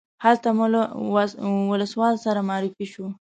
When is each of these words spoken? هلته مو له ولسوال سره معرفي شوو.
هلته 0.25 0.47
مو 0.57 0.65
له 0.73 0.81
ولسوال 1.71 2.15
سره 2.25 2.39
معرفي 2.49 2.85
شوو. 2.91 3.09